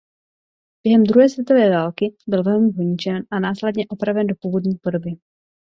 Během 0.83 1.03
druhé 1.03 1.29
světové 1.29 1.69
války 1.69 2.15
byl 2.27 2.43
velmi 2.43 2.73
poničen 2.73 3.23
a 3.31 3.39
následně 3.39 3.85
opraven 3.87 4.27
do 4.27 4.35
původní 4.41 4.75
podoby. 4.83 5.11